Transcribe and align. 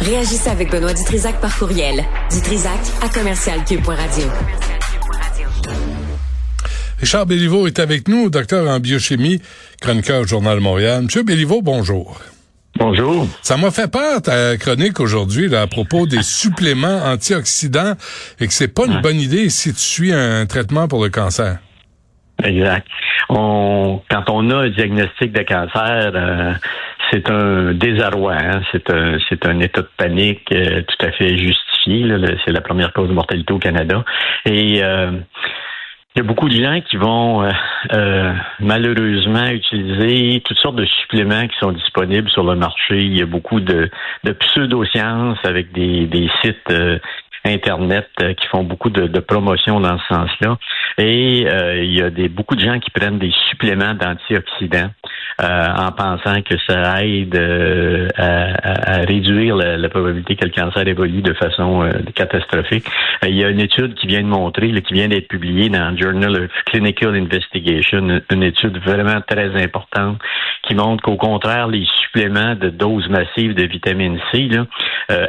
Réagissez 0.00 0.50
avec 0.50 0.70
Benoît 0.70 0.94
Dutrisac 0.94 1.40
par 1.40 1.56
courriel. 1.58 2.04
Dutrisac 2.32 2.80
à 3.02 3.08
commercialcube.radio. 3.08 4.28
Richard 6.98 7.26
Béliveau 7.26 7.66
est 7.66 7.78
avec 7.78 8.08
nous, 8.08 8.30
docteur 8.30 8.68
en 8.68 8.78
biochimie, 8.78 9.40
chroniqueur 9.80 10.22
au 10.22 10.26
Journal 10.26 10.60
Montréal. 10.60 11.04
Monsieur 11.04 11.22
Béliveau, 11.22 11.62
bonjour. 11.62 12.20
Bonjour. 12.78 13.26
Ça 13.42 13.56
m'a 13.56 13.70
fait 13.70 13.90
peur 13.90 14.22
ta 14.22 14.56
chronique 14.56 15.00
aujourd'hui 15.00 15.54
à 15.54 15.66
propos 15.66 16.06
des 16.06 16.22
suppléments 16.22 17.00
antioxydants 17.04 17.94
et 18.38 18.46
que 18.46 18.52
c'est 18.52 18.72
pas 18.72 18.86
une 18.86 19.00
bonne 19.00 19.20
idée 19.20 19.50
si 19.50 19.72
tu 19.72 19.80
suis 19.80 20.12
un 20.12 20.46
traitement 20.46 20.88
pour 20.88 21.02
le 21.02 21.10
cancer. 21.10 21.58
Exact. 22.42 22.86
On, 23.28 24.00
quand 24.10 24.24
on 24.28 24.50
a 24.50 24.56
un 24.56 24.70
diagnostic 24.70 25.32
de 25.32 25.42
cancer, 25.42 26.12
euh, 26.14 26.52
c'est 27.10 27.30
un 27.30 27.72
désarroi, 27.72 28.34
hein. 28.34 28.62
c'est 28.72 28.90
un 28.90 29.18
un 29.44 29.60
état 29.60 29.82
de 29.82 29.88
panique 29.96 30.52
euh, 30.52 30.82
tout 30.82 31.06
à 31.06 31.12
fait 31.12 31.36
justifié. 31.36 32.06
C'est 32.44 32.52
la 32.52 32.60
première 32.60 32.92
cause 32.92 33.08
de 33.08 33.14
mortalité 33.14 33.52
au 33.52 33.58
Canada. 33.58 34.04
Et 34.44 34.82
euh, 34.82 35.12
il 36.14 36.18
y 36.18 36.20
a 36.20 36.24
beaucoup 36.24 36.48
de 36.48 36.54
gens 36.54 36.80
qui 36.80 36.96
vont 36.96 37.48
malheureusement 38.58 39.46
utiliser 39.46 40.42
toutes 40.44 40.58
sortes 40.58 40.76
de 40.76 40.84
suppléments 40.84 41.46
qui 41.46 41.56
sont 41.58 41.72
disponibles 41.72 42.28
sur 42.30 42.44
le 42.44 42.56
marché. 42.56 42.98
Il 42.98 43.16
y 43.16 43.22
a 43.22 43.26
beaucoup 43.26 43.60
de, 43.60 43.88
de 44.24 44.32
pseudosciences 44.32 45.38
avec 45.44 45.72
des, 45.72 46.06
des 46.06 46.28
sites 46.42 46.72
Internet 47.44 48.08
qui 48.36 48.46
font 48.48 48.64
beaucoup 48.64 48.90
de, 48.90 49.06
de 49.06 49.20
promotion 49.20 49.80
dans 49.80 49.98
ce 49.98 50.14
sens-là. 50.14 50.58
Et 50.98 51.40
il 51.40 51.94
y 51.94 52.02
a 52.02 52.10
des, 52.10 52.28
beaucoup 52.28 52.56
de 52.56 52.60
gens 52.60 52.78
qui 52.78 52.90
prennent 52.90 53.18
des 53.18 53.32
suppléments 53.50 53.94
d'antioxydants 53.94 54.90
euh, 55.42 55.68
en 55.74 55.90
pensant 55.92 56.42
que 56.42 56.54
ça 56.68 57.02
aide 57.02 57.34
euh, 57.34 58.08
à, 58.16 58.98
réduire 59.06 59.56
la, 59.56 59.88
probabilité 59.88 60.36
que 60.36 60.44
le 60.44 60.50
cancer 60.50 60.86
évolue 60.86 61.22
de 61.22 61.32
façon 61.32 61.82
euh, 61.82 61.92
catastrophique. 62.14 62.84
il 63.22 63.36
y 63.36 63.44
a 63.44 63.48
une 63.48 63.60
étude 63.60 63.94
qui 63.94 64.06
vient 64.06 64.20
de 64.20 64.26
montrer, 64.26 64.70
qui 64.82 64.92
vient 64.92 65.08
d'être 65.08 65.28
publiée 65.28 65.70
dans 65.70 65.92
le 65.92 65.96
Journal 65.96 66.44
of 66.44 66.50
Clinical 66.66 67.14
Investigation, 67.14 68.20
une 68.30 68.42
étude 68.42 68.78
vraiment 68.84 69.20
très 69.26 69.50
importante 69.62 70.18
qui 70.64 70.74
montre 70.74 71.02
qu'au 71.02 71.16
contraire, 71.16 71.68
les 71.68 71.86
suppléments 72.02 72.54
de 72.54 72.68
doses 72.68 73.08
massives 73.08 73.54
de 73.54 73.64
vitamine 73.64 74.18
C 74.32 74.48
là, 74.48 74.66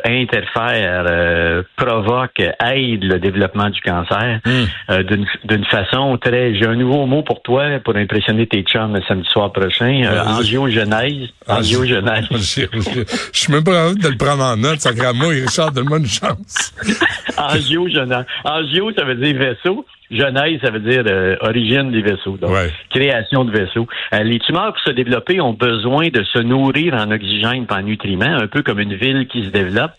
interfèrent, 0.04 1.64
provoquent, 1.78 2.44
aident 2.60 3.06
le 3.06 3.20
développement 3.20 3.70
du 3.70 3.80
cancer 3.82 4.42
hmm. 4.46 5.04
d'une 5.04 5.26
façon 5.66 6.18
très... 6.18 6.56
J'ai 6.56 6.66
un 6.66 6.76
nouveau 6.76 7.06
mot 7.06 7.24
pour 7.24 7.42
toi 7.42 7.80
pour 7.84 7.96
impressionner 7.96 8.48
tes 8.48 8.64
chums 8.64 8.94
le 8.94 9.02
samedi 9.04 9.28
soir 9.30 9.52
prochain 9.52 10.04
euh, 10.04 10.24
angiogenèse. 10.24 11.30
Angiogenèse. 11.48 12.26
Je 12.32 13.40
suis 13.40 13.52
même 13.52 13.64
pas 13.64 13.88
envie 13.88 13.98
de 13.98 14.10
le 14.10 14.18
prendre 14.18 14.44
en 14.44 14.58
note, 14.58 14.80
ça 14.80 14.92
moi, 15.14 15.30
Richard, 15.30 15.72
donne-moi 15.72 16.00
une 16.00 16.08
chance. 16.08 16.74
angiogenèse. 17.38 18.26
Angio, 18.44 18.92
ça 18.94 19.06
veut 19.06 19.16
dire 19.16 19.38
vaisseau. 19.38 19.86
Genèse, 20.12 20.60
ça 20.62 20.72
veut 20.72 20.80
dire 20.80 21.04
euh, 21.08 21.38
origine 21.40 21.92
des 21.92 22.02
vaisseaux, 22.02 22.38
donc 22.38 22.52
création 22.90 23.46
de 23.46 23.52
vaisseaux. 23.52 23.88
Euh, 24.14 24.24
les 24.24 24.40
tumeurs, 24.40 24.74
pour 24.74 24.82
se 24.82 24.92
développer, 24.92 25.40
ont 25.40 25.54
besoin 25.54 26.10
de 26.10 26.24
se 26.24 26.40
nourrir 26.40 26.94
en 26.96 27.10
oxygène 27.12 27.66
et 27.70 27.74
en 27.74 27.82
nutriments, 27.82 28.26
un 28.26 28.48
peu 28.48 28.62
comme 28.62 28.80
une 28.80 28.96
ville 28.96 29.28
qui 29.28 29.46
se 29.46 29.50
développe. 29.50 29.92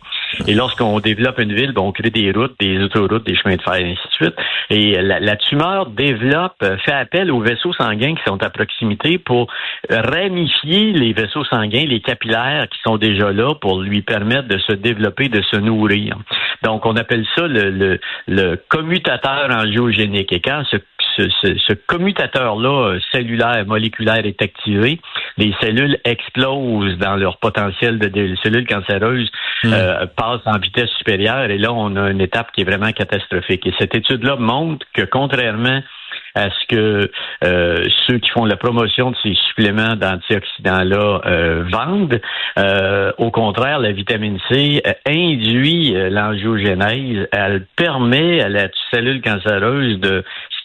Et 0.47 0.55
lorsqu'on 0.55 0.99
développe 1.01 1.39
une 1.41 1.53
ville, 1.53 1.73
ben, 1.73 1.83
on 1.83 1.93
crée 1.93 2.11
des 2.11 2.31
routes, 2.33 2.55
des 2.61 2.79
autoroutes, 2.83 3.27
des 3.27 3.37
chemins 3.37 3.57
de 3.57 3.63
fer, 3.63 3.75
et 3.75 3.93
ainsi 3.93 4.03
de 4.09 4.13
suite. 4.13 4.35
Et 4.71 5.01
la, 5.01 5.37
tumeur 5.37 5.87
développe, 5.87 6.57
euh, 6.63 6.77
fait 6.79 6.93
appel 6.93 7.31
aux 7.31 7.41
vaisseaux 7.41 7.73
sanguins 7.73 8.15
qui 8.15 8.23
sont 8.27 8.43
à 8.43 8.51
proximité 8.51 9.19
pour 9.19 9.47
ramifier 9.89 10.93
les 10.93 11.13
vaisseaux 11.13 11.45
sanguins, 11.45 11.85
les 11.87 12.01
capillaires 12.01 12.67
qui 12.71 12.79
sont 12.85 12.99
déjà 12.99 13.33
là 13.33 13.55
pour 13.55 13.81
lui 13.81 14.03
permettre 14.03 14.49
de 14.49 14.59
se 14.59 14.73
développer, 14.73 15.29
de 15.29 15.43
se 15.43 15.57
nourrir. 15.57 16.19
Donc, 16.63 16.87
on 16.87 16.97
appelle 16.97 17.27
ça 17.35 17.47
le, 17.47 17.71
le, 17.71 18.01
le 18.29 18.57
commutateur 18.69 19.51
Et 20.03 20.41
quand 20.41 20.63
ce 20.71 20.79
ce, 21.17 21.73
commutateur-là, 21.87 22.95
euh, 22.95 23.01
cellulaire, 23.13 23.65
moléculaire, 23.67 24.25
est 24.25 24.41
activé, 24.41 25.01
les 25.37 25.55
cellules 25.61 25.99
explosent 26.05 26.97
dans 26.99 27.17
leur 27.17 27.39
potentiel 27.39 27.99
de, 27.99 28.09
de 28.09 28.35
cellules 28.43 28.67
cancéreuses, 28.67 29.31
hmm. 29.65 29.73
euh, 29.73 30.07
passent 30.07 30.47
en 30.47 30.59
vitesse 30.59 30.91
supérieure, 30.99 31.51
et 31.51 31.59
là, 31.59 31.73
on 31.73 31.97
a 31.97 32.11
une 32.11 32.21
étape 32.21 32.53
qui 32.53 32.63
est 32.63 32.65
vraiment 32.65 32.93
catastrophique. 32.93 33.67
Et 33.67 33.75
cette 33.79 33.95
étude-là 33.95 34.37
montre 34.37 34.87
que, 34.95 35.03
contrairement 35.03 35.81
à 36.35 36.51
ce 36.51 36.67
que 36.69 37.11
euh, 37.45 37.85
ceux 38.07 38.19
qui 38.19 38.31
font 38.31 38.45
la 38.45 38.57
promotion 38.57 39.11
de 39.11 39.17
ces 39.23 39.35
suppléments 39.49 39.97
d'antioxydants-là 39.97 41.21
euh, 41.27 41.65
vendent. 41.71 42.21
Euh, 42.59 43.13
au 43.19 43.31
contraire, 43.31 43.79
la 43.79 43.93
vitamine 43.93 44.39
C 44.51 44.83
induit 45.07 45.95
l'angiogénèse. 46.11 47.29
Elle 47.33 47.67
permet 47.77 48.41
à 48.43 48.49
la 48.49 48.69
cellule 48.91 49.21
cancéreuse 49.21 49.99
de 50.01 50.25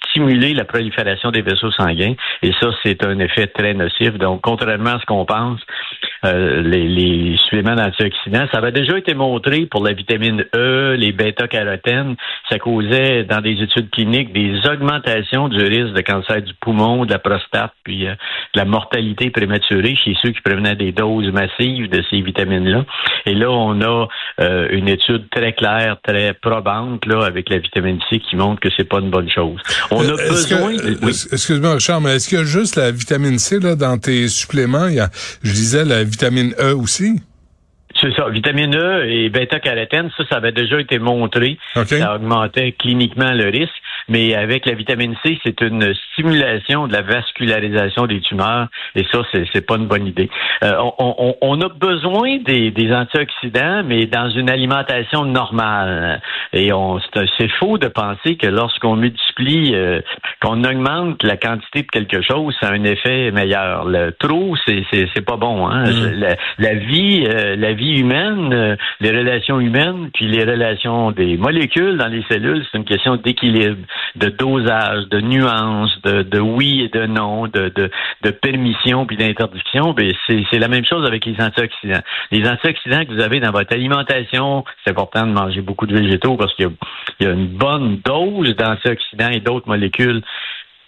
stimuler 0.09 0.53
la 0.53 0.65
prolifération 0.65 1.31
des 1.31 1.41
vaisseaux 1.41 1.71
sanguins. 1.71 2.13
Et 2.41 2.51
ça, 2.59 2.67
c'est 2.83 3.05
un 3.05 3.19
effet 3.19 3.47
très 3.47 3.73
nocif. 3.73 4.13
Donc, 4.17 4.41
contrairement 4.41 4.95
à 4.95 4.99
ce 4.99 5.05
qu'on 5.05 5.25
pense, 5.25 5.59
euh, 6.25 6.61
les, 6.61 6.87
les, 6.87 7.37
suppléments 7.37 7.75
d'antioxydants, 7.75 8.47
ça 8.51 8.57
avait 8.57 8.71
déjà 8.71 8.97
été 8.97 9.13
montré 9.13 9.65
pour 9.65 9.83
la 9.83 9.93
vitamine 9.93 10.43
E, 10.55 10.95
les 10.97 11.11
bêta-carotènes. 11.11 12.15
Ça 12.49 12.59
causait, 12.59 13.23
dans 13.23 13.41
des 13.41 13.61
études 13.61 13.89
cliniques, 13.91 14.33
des 14.33 14.59
augmentations 14.67 15.47
du 15.47 15.63
risque 15.63 15.93
de 15.93 16.01
cancer 16.01 16.41
du 16.41 16.53
poumon, 16.59 17.05
de 17.05 17.11
la 17.11 17.19
prostate, 17.19 17.73
puis 17.83 18.07
euh, 18.07 18.11
de 18.11 18.59
la 18.59 18.65
mortalité 18.65 19.29
prématurée 19.29 19.95
chez 19.95 20.15
ceux 20.21 20.31
qui 20.31 20.41
prevenaient 20.41 20.75
des 20.75 20.91
doses 20.91 21.31
massives 21.31 21.89
de 21.89 22.03
ces 22.09 22.21
vitamines-là. 22.21 22.85
Et 23.25 23.33
là, 23.33 23.49
on 23.51 23.81
a 23.81 24.07
euh, 24.39 24.67
une 24.71 24.87
étude 24.87 25.29
très 25.29 25.53
claire, 25.53 25.97
très 26.03 26.33
probante, 26.33 27.05
là, 27.05 27.25
avec 27.25 27.49
la 27.49 27.59
vitamine 27.59 27.99
C 28.09 28.19
qui 28.19 28.35
montre 28.35 28.59
que 28.59 28.69
c'est 28.75 28.87
pas 28.87 28.99
une 28.99 29.09
bonne 29.09 29.29
chose. 29.29 29.59
On 29.91 30.01
a 30.01 30.15
besoin. 30.15 30.71
Excuse-moi, 31.03 31.75
Richard, 31.75 32.01
mais 32.01 32.15
est-ce 32.15 32.29
qu'il 32.29 32.37
y 32.37 32.41
a 32.41 32.45
juste 32.45 32.75
la 32.75 32.91
vitamine 32.91 33.37
C 33.37 33.59
là 33.59 33.75
dans 33.75 33.97
tes 33.97 34.27
suppléments? 34.27 34.87
Il 34.87 34.95
y 34.95 34.99
a, 34.99 35.09
je 35.43 35.51
disais 35.51 35.85
la 35.85 36.03
vitamine 36.07 36.53
E 36.59 36.73
aussi? 36.75 37.21
C'est 37.99 38.13
ça. 38.13 38.29
Vitamine 38.29 38.75
E 38.75 39.05
et 39.09 39.29
bêta-carotène, 39.29 40.11
ça, 40.15 40.23
ça 40.29 40.35
avait 40.37 40.51
déjà 40.51 40.79
été 40.79 40.99
montré. 40.99 41.57
Ça 41.73 42.15
augmentait 42.15 42.73
cliniquement 42.73 43.31
le 43.31 43.49
risque. 43.49 43.73
Mais 44.09 44.35
avec 44.35 44.65
la 44.65 44.73
vitamine 44.73 45.15
C, 45.23 45.37
c'est 45.43 45.59
une 45.61 45.93
stimulation 46.11 46.87
de 46.87 46.93
la 46.93 47.01
vascularisation 47.01 48.07
des 48.07 48.21
tumeurs. 48.21 48.67
Et 48.95 49.05
ça, 49.11 49.21
c'est 49.31 49.65
pas 49.65 49.75
une 49.75 49.87
bonne 49.87 50.07
idée. 50.07 50.29
Euh, 50.63 50.73
on, 50.99 51.35
on, 51.41 51.61
a 51.61 51.69
besoin 51.69 52.37
des, 52.45 52.71
des, 52.71 52.93
antioxydants, 52.93 53.83
mais 53.83 54.05
dans 54.05 54.29
une 54.29 54.49
alimentation 54.49 55.25
normale. 55.25 56.21
Et 56.53 56.71
c'est 57.37 57.51
faux 57.59 57.77
de 57.77 57.87
penser 57.87 58.37
que 58.37 58.47
lorsqu'on 58.47 58.95
multiplie, 58.95 59.75
euh, 59.75 59.99
qu'on 60.41 60.63
augmente 60.63 61.21
la 61.23 61.35
quantité 61.37 61.81
de 61.81 61.87
quelque 61.87 62.21
chose, 62.21 62.55
ça 62.59 62.69
a 62.69 62.73
un 62.73 62.83
effet 62.83 63.31
meilleur. 63.31 63.85
Le 63.85 64.11
trop, 64.11 64.55
c'est 64.65 65.25
pas 65.25 65.37
bon. 65.37 65.67
Hein? 65.67 65.91
Mm. 65.91 66.35
La, 66.59 66.73
vie, 66.75 67.25
euh, 67.27 67.55
la 67.57 67.73
vie 67.73 67.99
humaine, 67.99 68.77
les 69.01 69.11
relations 69.11 69.59
humaines, 69.59 70.09
puis 70.13 70.27
les 70.27 70.43
relations 70.43 71.11
des 71.11 71.37
molécules 71.37 71.97
dans 71.97 72.07
les 72.07 72.23
cellules, 72.29 72.65
c'est 72.71 72.77
une 72.77 72.85
question 72.85 73.17
d'équilibre 73.17 73.77
de 74.15 74.29
dosage, 74.29 75.07
de 75.09 75.21
nuances, 75.21 76.01
de, 76.03 76.23
de 76.23 76.39
oui 76.39 76.81
et 76.81 76.89
de 76.89 77.05
non, 77.05 77.47
de, 77.47 77.71
de, 77.75 77.89
de 78.23 78.31
permission 78.31 79.05
puis 79.05 79.17
d'interdiction, 79.17 79.93
ben 79.93 80.11
c'est 80.27 80.59
la 80.59 80.67
même 80.67 80.85
chose 80.85 81.05
avec 81.05 81.25
les 81.25 81.35
antioxydants. 81.41 82.01
Les 82.31 82.47
antioxydants 82.47 83.05
que 83.05 83.13
vous 83.13 83.21
avez 83.21 83.39
dans 83.39 83.51
votre 83.51 83.73
alimentation, 83.73 84.63
c'est 84.83 84.91
important 84.91 85.25
de 85.25 85.31
manger 85.31 85.61
beaucoup 85.61 85.85
de 85.85 85.97
végétaux 85.97 86.35
parce 86.35 86.53
qu'il 86.55 86.69
y, 87.19 87.23
y, 87.23 87.27
a 87.27 87.31
une 87.31 87.47
bonne 87.47 87.99
dose 88.03 88.55
d'antioxydants 88.55 89.29
et 89.29 89.39
d'autres 89.39 89.67
molécules 89.67 90.21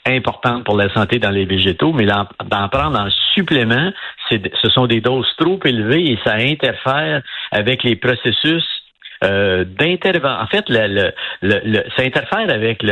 importantes 0.06 0.64
pour 0.64 0.78
la 0.78 0.92
santé 0.94 1.20
dans 1.20 1.30
les 1.30 1.46
végétaux, 1.46 1.94
mais 1.94 2.06
d'en 2.06 2.70
prendre 2.70 3.00
en 3.00 3.10
supplément, 3.34 3.92
ce 4.30 4.70
sont 4.70 4.88
des 4.88 5.02
doses 5.02 5.28
trop 5.38 5.60
élevées 5.66 6.12
et 6.12 6.20
ça 6.24 6.36
interfère 6.36 7.22
avec 7.52 7.84
les 7.84 7.96
processus 7.96 8.64
euh. 9.24 9.66
En 10.24 10.48
fait, 10.48 10.66
le, 10.70 11.12
le, 11.42 11.84
ça 11.96 12.04
interfère 12.04 12.50
avec 12.50 12.84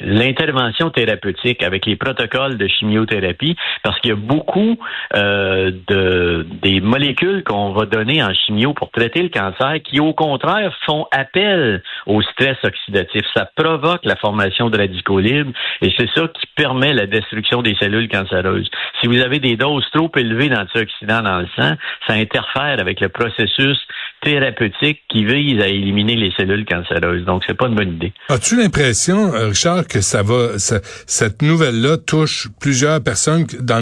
l'intervention 0.00 0.90
thérapeutique, 0.90 1.62
avec 1.62 1.86
les 1.86 1.96
protocoles 1.96 2.58
de 2.58 2.66
chimiothérapie, 2.68 3.56
parce 3.82 3.98
qu'il 4.00 4.10
y 4.10 4.12
a 4.12 4.16
beaucoup 4.16 4.76
euh, 5.16 5.70
de 5.88 6.46
des 6.62 6.80
molécules 6.80 7.42
qu'on 7.44 7.72
va 7.72 7.86
donner 7.86 8.22
en 8.22 8.32
chimio 8.34 8.74
pour 8.74 8.90
traiter 8.90 9.22
le 9.22 9.28
cancer 9.28 9.80
qui, 9.82 10.00
au 10.00 10.12
contraire, 10.12 10.76
font 10.84 11.06
appel 11.12 11.82
au 12.06 12.22
stress 12.22 12.56
oxydatif. 12.62 13.22
Ça 13.34 13.48
provoque 13.56 14.04
la 14.04 14.16
formation 14.16 14.70
de 14.70 14.78
radicaux 14.78 15.20
libres 15.20 15.52
et 15.82 15.92
c'est 15.96 16.08
ça 16.14 16.28
qui 16.28 16.46
permet 16.56 16.92
la 16.92 17.06
destruction 17.06 17.62
des 17.62 17.74
cellules 17.80 18.08
cancéreuses. 18.08 18.70
Si 19.00 19.06
vous 19.06 19.20
avez 19.20 19.38
des 19.38 19.56
doses 19.56 19.88
trop 19.92 20.10
élevées 20.16 20.48
d'antioxydants 20.48 21.22
dans 21.22 21.40
le 21.40 21.48
sang, 21.56 21.74
ça 22.06 22.14
interfère 22.14 22.78
avec 22.80 23.00
le 23.00 23.08
processus 23.08 23.78
thérapeutiques 24.22 25.00
qui 25.08 25.24
visent 25.24 25.60
à 25.60 25.68
éliminer 25.68 26.16
les 26.16 26.30
cellules 26.36 26.64
cancéreuses. 26.64 27.24
Donc, 27.24 27.42
c'est 27.46 27.56
pas 27.56 27.66
une 27.66 27.74
bonne 27.74 27.94
idée. 27.94 28.12
As-tu 28.28 28.56
l'impression, 28.56 29.34
euh, 29.34 29.48
Richard, 29.48 29.86
que 29.86 30.00
ça 30.00 30.22
va, 30.22 30.58
cette 31.06 31.42
nouvelle-là 31.42 31.96
touche 31.98 32.48
plusieurs 32.60 33.02
personnes 33.02 33.46
dans, 33.60 33.80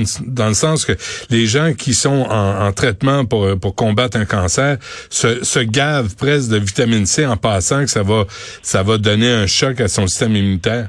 le 0.49 0.55
sens 0.55 0.85
que 0.85 0.93
les 1.31 1.47
gens 1.47 1.73
qui 1.75 1.95
sont 1.95 2.27
en, 2.31 2.73
traitement 2.73 3.25
pour, 3.25 3.59
pour 3.59 3.75
combattre 3.75 4.17
un 4.17 4.25
cancer 4.25 4.79
se, 5.11 5.45
se 5.45 5.61
gavent 5.61 6.15
presque 6.17 6.51
de 6.51 6.59
vitamine 6.59 7.07
C 7.07 7.27
en 7.27 7.37
passant 7.37 7.81
que 7.81 7.91
ça 7.91 8.03
va, 8.03 8.25
ça 8.63 8.83
va 8.83 8.99
donner 8.99 9.31
un 9.31 9.47
choc 9.47 9.81
à 9.81 9.89
son 9.89 10.07
système 10.07 10.37
immunitaire? 10.37 10.89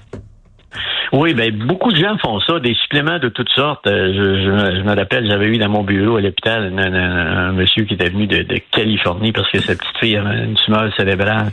Oui, 1.12 1.34
ben 1.34 1.52
beaucoup 1.66 1.92
de 1.92 1.98
gens 1.98 2.18
font 2.20 2.40
ça, 2.42 2.60
des 2.60 2.76
suppléments 2.76 3.18
de 3.18 3.30
toutes 3.30 3.50
sortes. 3.50 3.88
Euh, 3.88 4.14
je, 4.14 4.82
me 4.82 4.96
rappelle, 4.96 5.28
j'avais 5.28 5.48
eu 5.48 5.58
dans 5.58 5.70
mon 5.70 5.84
bureau 5.84 6.18
à 6.18 6.22
l'hôpital 6.22 6.72
un, 6.78 7.52
monsieur 7.54 7.86
qui 7.86 7.96
était 7.96 8.10
venu 8.10 8.28
de, 8.28 8.46
Californie 8.72 9.32
parce 9.32 9.50
que 9.50 9.60
sa 9.60 9.76
petite 9.76 9.98
fille 9.98 10.18
avait 10.18 10.46
une 10.46 10.56
tumeur 10.56 10.94
cérébrale. 10.96 11.52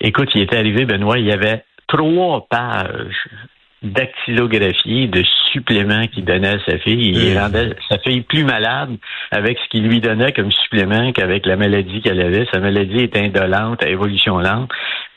Écoute, 0.00 0.30
il 0.34 0.42
était 0.42 0.56
arrivé, 0.56 0.84
Benoît, 0.84 1.18
il 1.18 1.26
y 1.26 1.32
avait 1.32 1.64
trois 1.86 2.46
pages 2.48 3.28
dactylographie 3.82 5.08
de 5.08 5.22
suppléments 5.52 6.06
qu'il 6.08 6.24
donnait 6.24 6.56
à 6.56 6.58
sa 6.66 6.78
fille. 6.78 7.12
Il 7.14 7.34
mmh. 7.34 7.38
rendait 7.38 7.76
sa 7.88 7.98
fille 7.98 8.22
plus 8.22 8.44
malade 8.44 8.96
avec 9.30 9.58
ce 9.58 9.68
qu'il 9.68 9.86
lui 9.86 10.00
donnait 10.00 10.32
comme 10.32 10.50
supplément 10.50 11.12
qu'avec 11.12 11.46
la 11.46 11.56
maladie 11.56 12.00
qu'elle 12.00 12.20
avait. 12.20 12.46
Sa 12.52 12.60
maladie 12.60 12.98
est 12.98 13.16
indolente, 13.16 13.82
à 13.82 13.88
évolution 13.88 14.38
lente, 14.38 14.70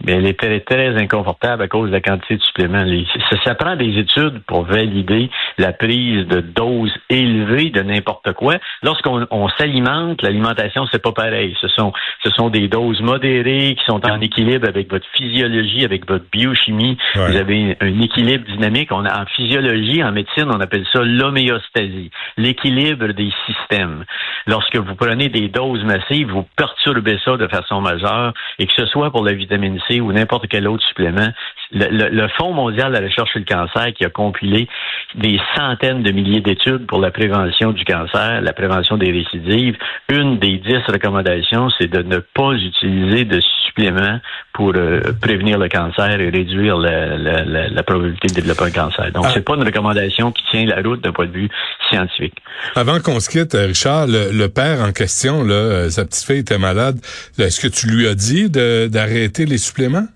mais 0.06 0.14
elle 0.14 0.28
était 0.28 0.60
très 0.62 0.96
inconfortable 0.96 1.64
à 1.64 1.68
cause 1.68 1.90
de 1.90 1.94
la 1.94 2.02
quantité 2.02 2.38
de 2.38 2.42
suppléments. 2.42 2.86
Ça, 3.30 3.38
ça 3.44 3.56
prend 3.56 3.76
des 3.76 3.98
études 3.98 4.42
pour 4.48 4.64
valider 4.64 5.30
la 5.58 5.74
prise 5.74 6.28
de 6.28 6.42
doses 6.42 6.94
élevées 7.10 7.70
de 7.70 7.82
n'importe 7.82 8.34
quoi. 8.34 8.56
Lorsqu'on 8.84 9.28
on, 9.32 9.50
s'alimente, 9.50 10.22
l'alimentation, 10.22 10.86
c'est 10.92 11.02
pas 11.02 11.12
pareil. 11.12 11.56
Ce 11.62 11.68
sont, 11.68 11.94
ce 12.24 12.30
sont 12.32 12.50
des 12.50 12.68
doses 12.68 13.02
modérées 13.02 13.76
qui 13.78 13.86
sont 13.86 14.06
en 14.06 14.20
équilibre 14.22 14.68
avec 14.68 14.90
votre 14.90 15.08
physiologie, 15.14 15.84
avec 15.86 16.08
votre 16.08 16.26
biochimie. 16.32 16.98
Vous 17.16 17.36
avez 17.36 17.78
un 17.80 18.02
équilibre 18.02 18.46
On 18.92 19.06
a, 19.06 19.22
en 19.22 19.26
physiologie, 19.26 20.04
en 20.04 20.12
médecine, 20.12 20.48
on 20.48 20.60
appelle 20.60 20.86
ça 20.92 21.02
l'homéostasie, 21.04 22.12
l'équilibre 22.38 23.08
des 23.14 23.32
systèmes. 23.46 24.06
Lorsque 24.48 24.76
vous 24.76 24.96
prenez 24.96 25.30
des 25.30 25.48
doses 25.48 25.84
massives, 25.84 26.32
vous 26.32 26.48
perturbez 26.56 27.20
ça 27.24 27.38
de 27.38 27.48
façon 27.48 27.82
majeure, 27.82 28.34
et 28.60 28.68
que 28.68 28.74
ce 28.76 28.86
soit 28.88 29.12
pour 29.12 29.24
la 29.24 29.34
vitamine 29.34 29.80
C 29.88 30.02
ou 30.02 30.12
n'importe 30.12 30.48
quel 30.48 30.68
autre 30.68 30.84
supplément, 30.88 31.30
le, 31.74 32.28
Fonds 32.38 32.54
mondial 32.54 32.92
de 32.92 32.98
la 32.98 33.04
recherche 33.06 33.32
sur 33.32 33.40
le 33.40 33.46
cancer 33.46 33.94
qui 33.94 34.06
a 34.06 34.10
compilé 34.10 34.68
des 35.16 35.40
centaines 35.56 36.04
de 36.04 36.12
milliers 36.12 36.42
d'études 36.42 36.88
pour 36.88 37.00
la 37.00 37.12
prévention 37.12 37.72
du 37.72 37.84
cancer, 37.84 38.42
la 38.42 38.54
prévention 38.54 38.98
des 38.98 39.12
récidives, 39.12 39.78
une 40.10 40.38
des 40.40 40.58
dix 40.58 40.82
recommandations, 40.88 41.70
c'est 41.78 41.88
de 41.88 42.02
ne 42.02 42.18
pas 42.18 42.54
utiliser 42.54 43.26
de 43.26 43.42
suppléments 43.66 44.20
pour 44.54 44.74
euh, 44.76 45.02
prévenir 45.22 45.58
le 45.58 45.70
cancer 45.70 46.20
et 46.20 46.30
réduire 46.30 46.78
la, 46.78 47.84
probabilité 47.84 48.28
de 48.28 48.34
développer 48.34 48.66
un 48.66 48.72
cancer. 48.72 49.12
Donc, 49.12 49.26
ah. 49.28 49.32
c'est 49.34 49.46
pas 49.46 49.56
une 49.56 49.64
recommandation 49.64 50.32
qui 50.32 50.44
tient 50.52 50.66
la 50.66 50.82
route 50.82 51.02
d'un 51.02 51.12
point 51.12 51.26
de 51.26 51.32
vue 51.32 51.50
scientifique. 51.90 52.36
Avant 52.76 53.00
qu'on 53.00 53.20
se 53.20 53.30
quitte, 53.30 53.54
Richard, 53.54 54.08
le, 54.08 54.48
père 54.48 54.82
en 54.82 54.92
question, 54.92 55.44
là, 55.44 55.54
euh, 55.54 55.90
sa 55.90 56.06
petite 56.06 56.26
fille 56.26 56.40
était 56.40 56.58
malade. 56.58 57.00
Est-ce 57.40 57.60
que 57.60 57.68
tu 57.68 57.88
lui 57.88 58.08
as 58.08 58.16
dit 58.16 58.50
d'arrêter 58.50 59.46
les 59.46 59.58
suppléments? 59.58 60.08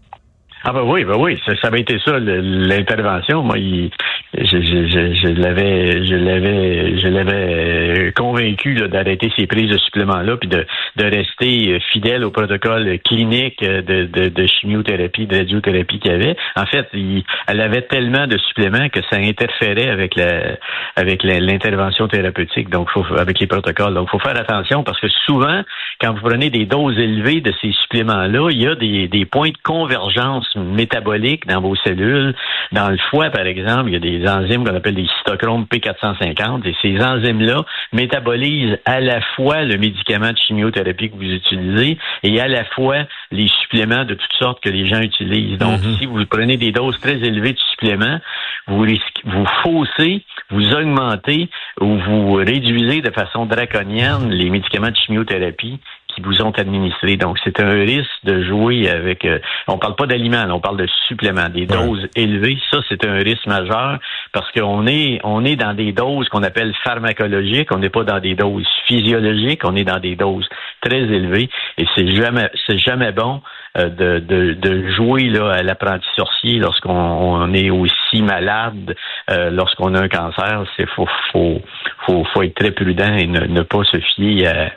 Ah 0.68 0.74
ben 0.74 0.82
oui, 0.82 1.04
ben 1.04 1.16
oui, 1.16 1.40
ça, 1.46 1.56
ça 1.62 1.68
avait 1.68 1.82
été 1.82 2.00
ça 2.04 2.18
l'intervention. 2.18 3.44
Moi, 3.44 3.60
il, 3.60 3.92
je, 4.34 4.44
je, 4.44 5.14
je, 5.14 5.28
l'avais, 5.28 6.04
je 6.04 6.16
l'avais, 6.16 6.98
je 6.98 7.08
l'avais 7.08 8.12
convaincu 8.14 8.74
d'arrêter 8.74 9.32
ces 9.38 9.46
prises 9.46 9.70
de 9.70 9.78
suppléments-là, 9.78 10.38
puis 10.38 10.50
de, 10.50 10.66
de 10.96 11.04
rester 11.04 11.80
fidèle 11.92 12.24
au 12.24 12.32
protocole 12.32 12.98
clinique 13.06 13.62
de, 13.62 14.08
de, 14.08 14.30
de 14.30 14.48
chimiothérapie, 14.48 15.28
de 15.28 15.38
radiothérapie 15.38 16.00
qu'il 16.00 16.12
y 16.12 16.16
avait. 16.16 16.36
En 16.56 16.66
fait, 16.66 16.88
il, 16.94 17.24
elle 17.48 17.62
avait 17.62 17.84
tellement 17.84 18.26
de 18.26 18.40
suppléments 18.40 18.90
que 18.90 19.02
ça 19.12 19.18
interférait 19.18 19.90
avec 19.90 20.16
la, 20.16 20.58
avec 20.96 21.22
l'intervention 21.22 22.08
thérapeutique, 22.08 22.72
donc 22.72 22.90
faut, 22.90 23.06
avec 23.16 23.40
les 23.40 23.46
protocoles. 23.46 23.94
Donc, 23.94 24.10
faut 24.10 24.18
faire 24.18 24.40
attention 24.40 24.82
parce 24.82 25.00
que 25.00 25.10
souvent, 25.28 25.62
quand 26.02 26.12
vous 26.16 26.22
prenez 26.22 26.50
des 26.50 26.66
doses 26.66 26.98
élevées 26.98 27.42
de 27.42 27.54
ces 27.62 27.72
suppléments-là, 27.84 28.50
il 28.50 28.64
y 28.64 28.68
a 28.68 28.74
des, 28.74 29.08
des 29.08 29.26
points 29.26 29.50
de 29.50 29.58
convergence 29.64 30.55
métaboliques 30.56 31.48
dans 31.48 31.62
vos 31.62 31.76
cellules. 31.76 32.36
Dans 32.72 32.90
le 32.90 32.98
foie, 33.10 33.30
par 33.30 33.46
exemple, 33.46 33.90
il 33.90 33.94
y 33.94 33.96
a 33.96 34.00
des 34.00 34.28
enzymes 34.28 34.66
qu'on 34.66 34.76
appelle 34.76 34.96
des 34.96 35.08
cytochromes 35.18 35.66
P450 35.66 36.68
et 36.68 36.76
ces 36.82 37.04
enzymes-là 37.04 37.64
métabolisent 37.94 38.78
à 38.86 39.00
la 39.00 39.22
fois 39.36 39.64
le 39.64 39.78
médicament 39.78 40.32
de 40.32 40.38
chimiothérapie 40.38 41.10
que 41.10 41.16
vous 41.16 41.32
utilisez 41.32 41.98
et 42.24 42.40
à 42.40 42.48
la 42.48 42.66
fois 42.66 43.06
les 43.32 43.48
suppléments 43.62 44.06
de 44.06 44.16
toutes 44.16 44.34
sortes 44.40 44.64
que 44.64 44.70
les 44.70 44.86
gens 44.86 45.02
utilisent. 45.02 45.58
Donc, 45.58 45.80
mm-hmm. 45.80 45.98
si 46.00 46.06
vous 46.06 46.26
prenez 46.26 46.58
des 46.58 46.72
doses 46.72 47.00
très 47.00 47.18
élevées 47.18 47.54
de 47.54 47.60
suppléments, 47.72 48.20
vous 48.68 48.82
risquez, 48.82 49.22
vous 49.26 49.46
faussez, 49.64 50.24
vous 50.50 50.74
augmentez 50.74 51.50
ou 51.80 51.98
vous 51.98 52.34
réduisez 52.34 53.02
de 53.02 53.12
façon 53.12 53.46
draconienne 53.46 54.30
les 54.30 54.50
médicaments 54.50 54.90
de 54.90 54.96
chimiothérapie 54.96 55.80
qui 56.16 56.22
vous 56.22 56.42
ont 56.42 56.52
administré. 56.52 57.18
Donc, 57.18 57.38
c'est 57.44 57.60
un 57.60 57.74
risque 57.74 58.10
de 58.24 58.44
jouer 58.44 58.90
avec. 58.90 59.26
Euh, 59.26 59.40
on 59.68 59.78
parle 59.78 59.96
pas 59.96 60.08
d'aliments, 60.08 60.46
on 60.50 60.60
parle 60.60 60.78
de 60.78 60.88
suppléments, 61.08 61.50
des 61.50 61.66
doses 61.66 62.08
élevées. 62.16 62.58
Ça, 62.72 62.80
c'est 62.90 63.06
un 63.06 63.18
risque 63.18 63.46
majeur 63.46 64.00
parce 64.32 64.50
qu'on 64.52 64.88
est 64.88 65.20
on 65.24 65.44
est 65.46 65.56
dans 65.56 65.74
des 65.74 65.92
doses 65.92 66.30
qu'on 66.30 66.44
appelle 66.44 66.74
pharmacologiques. 66.84 67.72
On 67.72 67.80
n'est 67.80 67.90
pas 67.90 68.04
dans 68.04 68.20
des 68.20 68.36
doses 68.36 68.68
physiologiques. 68.88 69.62
On 69.66 69.76
est 69.76 69.84
dans 69.84 70.00
des 70.00 70.16
doses 70.16 70.48
très 70.82 71.02
élevées 71.02 71.50
et 71.78 71.86
c'est 71.96 72.08
jamais 72.16 72.50
c'est 72.68 72.80
jamais 72.80 73.12
bon 73.12 73.42
euh, 73.78 73.90
de, 73.90 74.20
de, 74.20 74.54
de, 74.54 74.90
jouer 74.92 75.24
là, 75.24 75.52
à 75.52 75.62
l'apprenti 75.62 76.08
sorcier 76.16 76.60
lorsqu'on 76.60 77.54
est 77.54 77.70
aussi 77.70 78.22
malade, 78.22 78.96
euh, 79.30 79.50
lorsqu'on 79.50 79.94
a 79.96 80.02
un 80.02 80.08
cancer. 80.08 80.64
C'est 80.78 80.88
faut, 80.92 81.08
faut, 81.34 81.62
faut, 82.06 82.24
faut 82.34 82.44
être 82.44 82.56
très 82.56 82.72
prudent 82.72 83.14
et 83.18 83.28
ne, 83.28 83.42
ne 83.42 83.62
pas 83.64 83.84
se 83.84 83.98
fier 83.98 84.48
à 84.48 84.72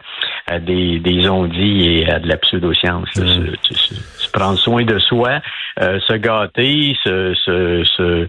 à 0.48 0.58
des, 0.58 0.98
des 0.98 1.28
ondits 1.28 2.00
et 2.00 2.10
à 2.10 2.18
de 2.18 2.28
la 2.28 2.36
pseudoscience. 2.38 3.08
Mm. 3.16 3.54
Se, 3.62 3.74
se, 3.74 4.30
prendre 4.32 4.58
soin 4.58 4.84
de 4.84 4.98
soi, 4.98 5.40
euh, 5.80 5.98
se 6.00 6.14
gâter, 6.14 6.96
se, 7.02 7.34
se, 7.34 8.28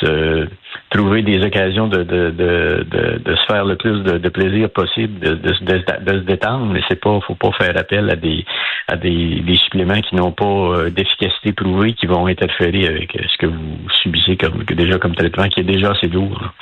se, 0.00 0.48
trouver 0.90 1.22
des 1.22 1.40
occasions 1.44 1.86
de, 1.86 2.02
de, 2.02 2.30
de, 2.30 2.84
de, 3.24 3.36
se 3.36 3.44
faire 3.46 3.64
le 3.64 3.76
plus 3.76 4.02
de, 4.02 4.28
plaisir 4.28 4.68
possible, 4.70 5.20
de, 5.20 5.34
de, 5.34 5.54
se 5.54 6.24
détendre, 6.24 6.66
mais 6.66 6.80
c'est 6.88 7.00
pas, 7.00 7.18
faut 7.26 7.36
pas 7.36 7.52
faire 7.52 7.76
appel 7.76 8.10
à 8.10 8.16
des 8.16 8.44
à 8.88 8.96
des, 8.96 9.40
des 9.40 9.56
suppléments 9.56 10.00
qui 10.00 10.16
n'ont 10.16 10.32
pas 10.32 10.44
euh, 10.44 10.90
d'efficacité 10.90 11.52
prouvée, 11.52 11.92
qui 11.92 12.06
vont 12.06 12.26
interférer 12.26 12.88
avec 12.88 13.12
ce 13.12 13.36
que 13.38 13.46
vous 13.46 13.76
subissez 14.02 14.36
comme 14.36 14.64
déjà 14.64 14.98
comme 14.98 15.14
traitement, 15.14 15.48
qui 15.48 15.60
est 15.60 15.64
déjà 15.64 15.92
assez 15.92 16.08
lourd. 16.08 16.52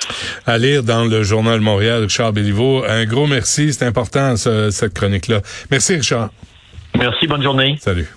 À 0.46 0.58
lire 0.58 0.82
dans 0.82 1.04
le 1.04 1.22
journal 1.22 1.60
Montréal, 1.60 2.02
Richard 2.02 2.34
Béliveau. 2.34 2.84
Un 2.86 3.06
gros 3.06 3.26
merci, 3.26 3.72
c'est 3.72 3.86
important 3.86 4.36
cette 4.36 4.94
chronique-là. 4.94 5.40
Merci, 5.70 5.96
Richard. 5.96 6.30
Merci, 6.98 7.26
bonne 7.26 7.42
journée. 7.42 7.76
Salut. 7.80 8.08